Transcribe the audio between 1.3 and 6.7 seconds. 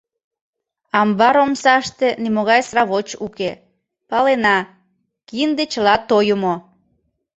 омсаште нимогай сравоч уке, палена: кинде чыла тойымо.